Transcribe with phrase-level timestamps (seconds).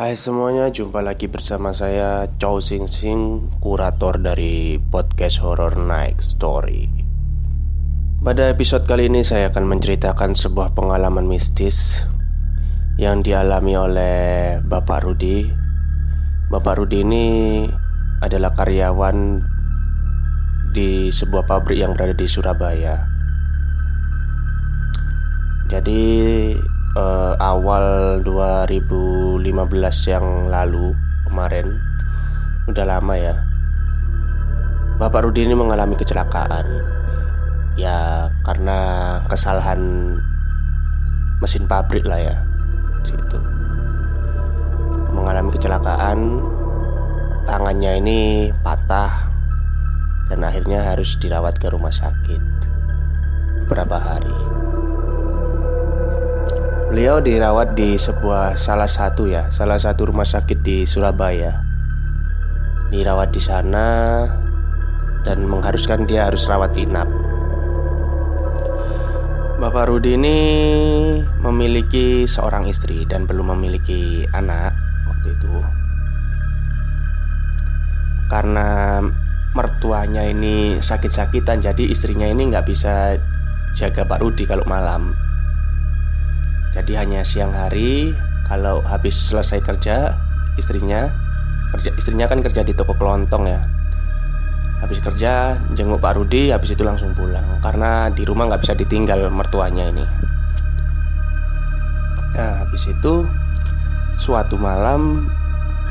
[0.00, 6.88] Hai semuanya, jumpa lagi bersama saya Chow Sing Sing, kurator dari podcast Horror Night Story.
[8.24, 12.08] Pada episode kali ini saya akan menceritakan sebuah pengalaman mistis
[12.96, 14.16] yang dialami oleh
[14.64, 15.44] Bapak Rudi.
[16.48, 17.24] Bapak Rudi ini
[18.24, 19.44] adalah karyawan
[20.72, 23.04] di sebuah pabrik yang berada di Surabaya.
[25.68, 26.00] Jadi
[26.96, 29.42] uh, awal 2015
[30.10, 30.94] yang lalu
[31.26, 31.78] kemarin
[32.66, 33.36] udah lama ya.
[35.00, 36.66] Bapak Rudi ini mengalami kecelakaan.
[37.78, 38.78] Ya karena
[39.30, 39.80] kesalahan
[41.40, 42.36] mesin pabrik lah ya
[43.00, 43.40] situ
[45.16, 46.44] mengalami kecelakaan
[47.48, 48.20] tangannya ini
[48.60, 49.32] patah
[50.28, 52.42] dan akhirnya harus dirawat ke rumah sakit
[53.64, 54.59] beberapa hari.
[56.90, 61.62] Beliau dirawat di sebuah salah satu ya, salah satu rumah sakit di Surabaya.
[62.90, 64.26] Dirawat di sana
[65.22, 67.06] dan mengharuskan dia harus rawat inap.
[69.62, 70.38] Bapak Rudi ini
[71.38, 74.74] memiliki seorang istri dan belum memiliki anak
[75.06, 75.62] waktu itu.
[78.26, 78.98] Karena
[79.54, 83.14] mertuanya ini sakit-sakitan, jadi istrinya ini nggak bisa
[83.78, 85.29] jaga Pak Rudi kalau malam.
[86.70, 88.14] Jadi hanya siang hari
[88.46, 90.14] kalau habis selesai kerja
[90.54, 91.10] istrinya
[91.70, 93.60] kerja istrinya kan kerja di toko kelontong ya.
[94.80, 99.28] Habis kerja jenguk Pak Rudi habis itu langsung pulang karena di rumah nggak bisa ditinggal
[99.28, 100.04] mertuanya ini.
[102.30, 103.28] Nah, habis itu
[104.16, 105.28] suatu malam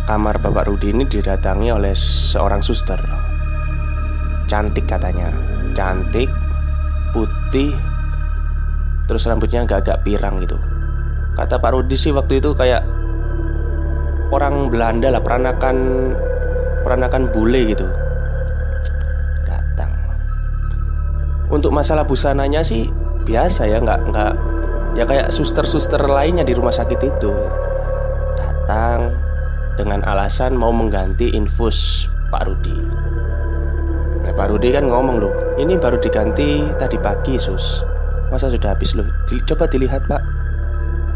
[0.09, 2.97] kamar Bapak Rudi ini didatangi oleh seorang suster.
[4.49, 5.29] Cantik katanya,
[5.77, 6.33] cantik,
[7.13, 7.77] putih,
[9.09, 10.61] Terus rambutnya agak-agak pirang gitu.
[11.33, 12.85] Kata Pak Rudi sih waktu itu kayak
[14.29, 15.77] Orang Belanda lah Peranakan
[16.85, 17.89] Peranakan bule gitu.
[19.49, 19.89] Datang.
[21.49, 22.93] Untuk masalah busananya sih
[23.25, 24.33] Biasa ya nggak nggak
[24.93, 27.33] Ya kayak suster-suster lainnya di rumah sakit itu.
[28.37, 29.17] Datang
[29.73, 32.77] Dengan alasan mau mengganti infus Pak Rudi.
[34.21, 37.97] Nah Pak Rudi kan ngomong loh Ini baru diganti tadi pagi sus
[38.29, 39.09] Masa sudah habis loh?
[39.25, 40.21] Coba dilihat pak.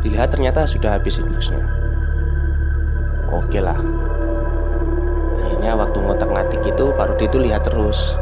[0.03, 1.63] Dilihat ternyata sudah habis infusnya
[3.34, 3.79] Oke lah.
[5.41, 8.13] Akhirnya waktu ngotak-ngatik itu Pak Rudi itu lihat terus.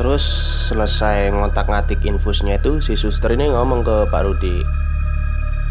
[0.00, 0.24] Terus
[0.72, 4.64] selesai ngotak-ngatik infusnya itu Si suster ini ngomong ke Pak Rudi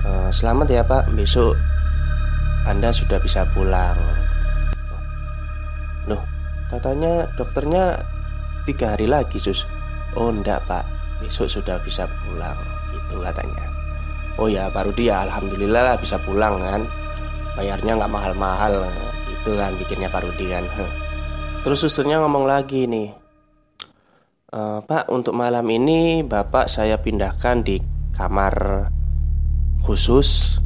[0.05, 1.09] e, Selamat ya pak.
[1.17, 1.57] Besok
[2.69, 3.97] Anda sudah bisa pulang.
[6.05, 6.21] Loh
[6.69, 7.97] Katanya dokternya
[8.69, 9.65] Tiga hari lagi sus.
[10.13, 12.57] Oh enggak pak besok sudah bisa pulang
[12.95, 13.65] itu katanya.
[14.39, 16.81] Oh ya baru dia alhamdulillah lah bisa pulang kan.
[17.59, 18.87] Bayarnya nggak mahal-mahal
[19.27, 20.63] itu kan bikinnya Pak Rudi kan.
[21.59, 23.11] Terus susternya ngomong lagi nih
[24.47, 27.83] e, Pak untuk malam ini bapak saya pindahkan di
[28.15, 28.87] kamar
[29.83, 30.59] khusus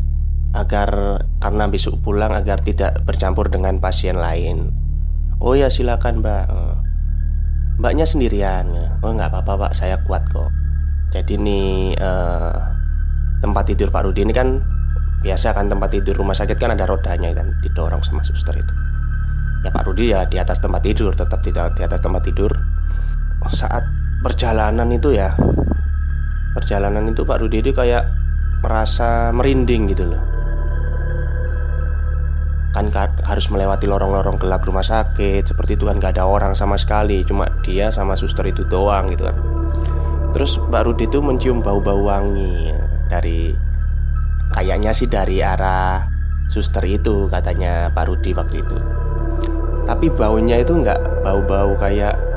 [0.53, 4.69] agar karena besok pulang agar tidak bercampur dengan pasien lain.
[5.41, 6.45] Oh ya silakan mbak
[7.81, 8.69] Mbaknya sendirian.
[9.01, 9.72] Oh nggak apa-apa pak.
[9.73, 10.53] Saya kuat kok.
[11.13, 12.57] Jadi nih uh,
[13.38, 14.57] Tempat tidur Pak Rudi ini kan
[15.22, 18.73] Biasa kan tempat tidur rumah sakit kan ada rodanya kan Didorong sama suster itu.
[19.62, 22.50] Ya Pak Rudi ya di atas tempat tidur Tetap di, di atas tempat tidur.
[23.45, 23.85] Saat
[24.25, 25.38] perjalanan itu ya
[26.57, 28.09] Perjalanan itu Pak Rudi itu kayak
[28.66, 30.42] Merasa merinding gitu loh
[32.89, 35.47] kan harus melewati lorong-lorong gelap rumah sakit.
[35.53, 39.29] Seperti itu kan gak ada orang sama sekali cuma dia sama suster itu doang gitu
[39.29, 39.38] kan.
[40.33, 42.73] Terus Mbak Rudi itu mencium bau-bau wangi.
[43.07, 43.53] Dari
[44.49, 46.09] kayaknya sih dari arah
[46.49, 48.77] suster itu katanya Pak Rudi waktu itu.
[49.85, 52.33] Tapi baunya itu nggak bau-bau kayak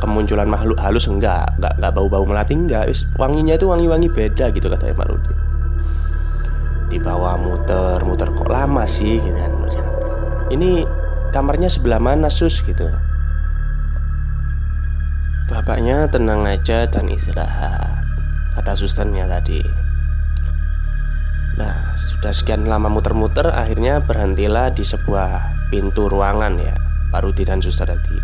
[0.00, 2.88] kemunculan makhluk halus enggak nggak nggak bau-bau melati enggak
[3.20, 5.49] wanginya itu wangi-wangi beda gitu katanya Pak Rudi
[6.90, 9.60] di bawah muter muter kok lama sih gitu kan
[10.50, 10.82] ini
[11.30, 12.90] kamarnya sebelah mana sus gitu?
[15.46, 18.02] Bapaknya tenang aja dan istirahat
[18.58, 19.62] kata susternya tadi.
[21.54, 26.74] Nah sudah sekian lama muter-muter akhirnya berhentilah di sebuah pintu ruangan ya
[27.14, 28.18] Pak Rudi dan suster tadi.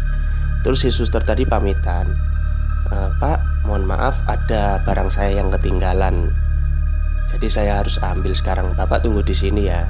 [0.66, 2.10] Terus si suster tadi pamitan
[2.90, 6.34] e, Pak mohon maaf ada barang saya yang ketinggalan
[7.32, 8.75] jadi saya harus ambil sekarang.
[8.78, 9.82] Bapak tunggu di sini ya.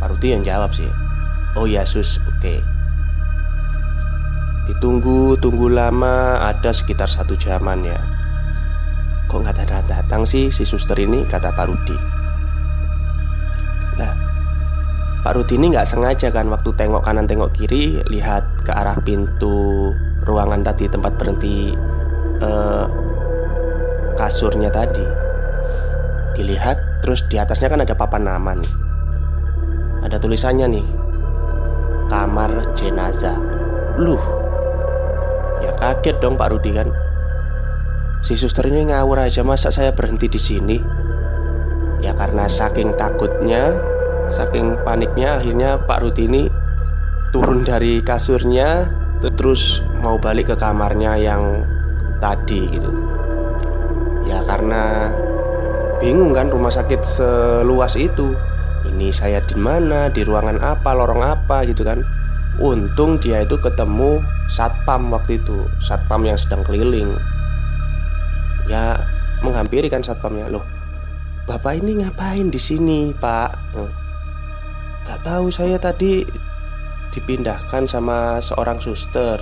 [0.00, 0.88] Pak Rudi yang jawab sih.
[1.56, 2.40] Oh ya sus, oke.
[2.40, 2.58] Okay.
[4.70, 8.00] Ditunggu, tunggu lama, ada sekitar satu jaman ya.
[9.26, 11.26] Kok nggak datang-datang sih si suster ini?
[11.26, 12.20] Kata Pak Rudi.
[15.20, 19.92] Pak Rudi ini nggak sengaja kan waktu tengok kanan tengok kiri lihat ke arah pintu
[20.24, 21.76] ruangan tadi tempat berhenti
[22.40, 22.88] uh,
[24.16, 25.04] kasurnya tadi
[26.36, 28.72] dilihat terus di atasnya kan ada papan nama nih.
[30.06, 30.86] Ada tulisannya nih.
[32.10, 33.38] Kamar jenazah.
[34.00, 34.22] Luh
[35.60, 36.88] ya kaget dong Pak Rudi kan?
[38.20, 40.76] Si suster ini ngawur aja masa saya berhenti di sini?
[42.00, 43.76] Ya karena saking takutnya
[44.30, 46.42] Saking paniknya akhirnya Pak Rudi ini
[47.34, 48.86] turun dari kasurnya
[49.18, 51.66] terus mau balik ke kamarnya yang
[52.22, 52.94] tadi gitu.
[54.22, 55.10] Ya karena
[56.00, 58.32] bingung kan rumah sakit seluas itu.
[58.88, 62.00] Ini saya di mana, di ruangan apa, lorong apa gitu kan.
[62.58, 67.12] Untung dia itu ketemu satpam waktu itu, satpam yang sedang keliling.
[68.66, 69.04] Ya
[69.44, 70.64] menghampiri kan satpamnya loh.
[71.44, 73.76] Bapak ini ngapain di sini, Pak?
[75.04, 76.24] Gak tahu saya tadi
[77.12, 79.36] dipindahkan sama seorang suster.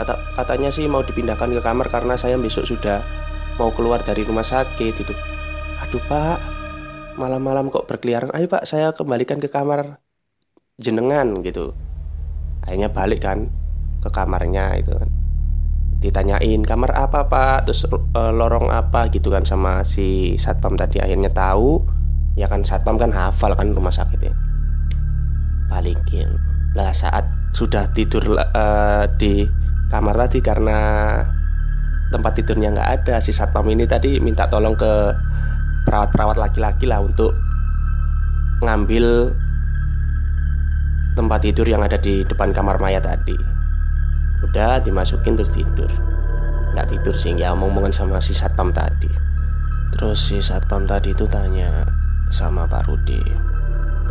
[0.00, 3.04] Kata katanya sih mau dipindahkan ke kamar karena saya besok sudah
[3.60, 5.14] mau keluar dari rumah sakit itu.
[5.90, 6.38] Aduh pak,
[7.18, 8.30] malam-malam kok berkeliaran.
[8.30, 9.98] Ayo pak, saya kembalikan ke kamar
[10.78, 11.74] jenengan gitu.
[12.62, 13.50] Akhirnya balik kan
[13.98, 15.10] ke kamarnya itu kan.
[15.98, 21.02] Ditanyain kamar apa pak, terus e, lorong apa gitu kan sama si satpam tadi.
[21.02, 21.82] Akhirnya tahu,
[22.38, 24.34] ya kan satpam kan hafal kan rumah sakit ya
[25.70, 26.26] balikin
[26.74, 29.46] lah saat sudah tidur uh, di
[29.90, 30.78] kamar tadi karena
[32.10, 35.14] tempat tidurnya nggak ada si satpam ini tadi minta tolong ke
[35.84, 37.36] perawat-perawat laki-laki lah untuk
[38.60, 39.32] ngambil
[41.16, 43.36] tempat tidur yang ada di depan kamar mayat tadi.
[44.44, 45.88] Udah dimasukin terus tidur.
[46.72, 49.10] Nggak tidur sih nggak omong-omongan sama si satpam tadi.
[49.96, 51.84] Terus si satpam tadi itu tanya
[52.30, 53.20] sama Pak Rudi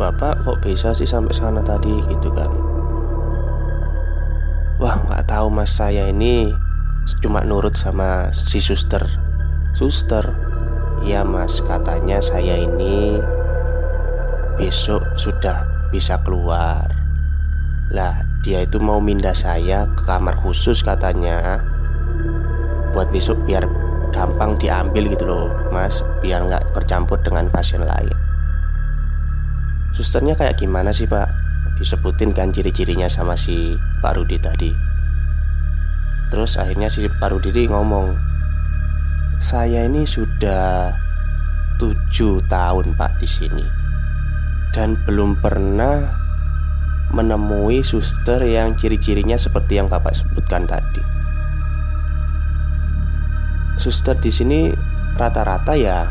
[0.00, 1.92] Bapak kok bisa sih sampai sana tadi?
[2.08, 2.48] Gitu kan.
[4.80, 5.76] Wah nggak tahu mas.
[5.76, 6.56] Saya ini
[7.20, 9.04] cuma nurut sama si suster.
[9.76, 10.49] Suster
[11.00, 11.64] Ya mas.
[11.64, 13.20] Katanya saya ini
[14.60, 16.84] besok sudah bisa keluar.
[17.90, 21.64] Lah dia itu mau mindah saya ke kamar khusus katanya.
[22.92, 23.64] Buat besok biar
[24.12, 26.04] gampang diambil gitu loh mas.
[26.20, 28.14] Biar nggak tercampur dengan pasien lain.
[29.96, 31.26] Susternya kayak gimana sih pak?
[31.80, 33.74] Disebutin kan ciri-cirinya sama si
[34.04, 34.70] Pak Rudi tadi.
[36.30, 38.14] Terus akhirnya si Pak Rudi ngomong
[39.40, 40.92] Saya ini sudah
[41.80, 43.64] tujuh tahun pak di sini
[44.70, 46.12] Dan belum pernah
[47.10, 51.02] menemui suster yang ciri-cirinya seperti yang bapak sebutkan tadi
[53.80, 54.70] Suster di sini
[55.16, 56.04] rata-rata ya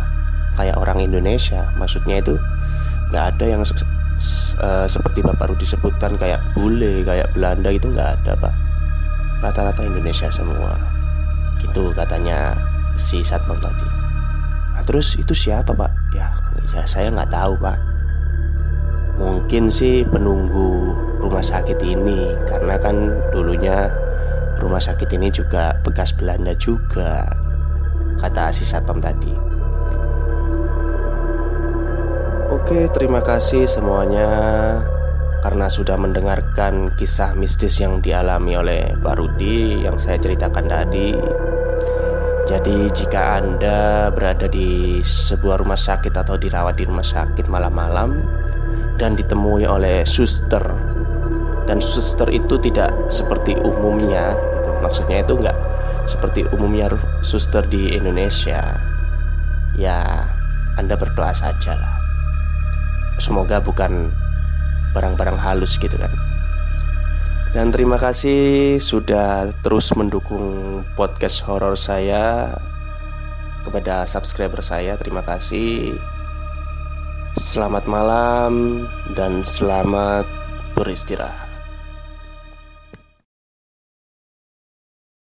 [0.58, 2.36] kayak orang Indonesia Maksudnya itu
[3.14, 3.86] nggak ada yang se
[4.62, 8.54] uh, seperti Bapak Rudi sebutkan kayak bule, kayak Belanda itu nggak ada pak.
[9.40, 10.75] Rata-rata Indonesia semua.
[11.60, 12.56] Gitu katanya
[13.00, 13.88] si satpam tadi.
[14.75, 15.92] Nah, terus itu siapa pak?
[16.12, 16.36] Ya,
[16.75, 17.80] ya saya nggak tahu pak.
[19.19, 23.91] Mungkin sih penunggu rumah sakit ini karena kan dulunya
[24.60, 27.27] rumah sakit ini juga bekas Belanda juga
[28.20, 29.32] kata si satpam tadi.
[32.50, 34.29] Oke, terima kasih semuanya
[35.39, 41.15] karena sudah mendengarkan kisah mistis yang dialami oleh Pak Rudi yang saya ceritakan tadi.
[42.50, 48.25] Jadi jika Anda berada di sebuah rumah sakit atau dirawat di rumah sakit malam-malam
[48.98, 50.65] dan ditemui oleh suster
[51.70, 54.70] dan suster itu tidak seperti umumnya, gitu.
[54.82, 55.58] maksudnya itu enggak
[56.10, 56.89] seperti umumnya
[57.22, 58.82] suster di Indonesia.
[59.77, 60.25] Ya,
[60.82, 62.00] Anda berdoa saja lah
[63.20, 64.10] semoga bukan
[64.96, 66.10] barang-barang halus gitu kan
[67.50, 72.53] dan terima kasih sudah terus mendukung podcast horor saya
[73.65, 74.96] kepada subscriber saya.
[74.98, 75.98] Terima kasih.
[77.38, 80.25] Selamat malam dan selamat
[80.74, 81.49] beristirahat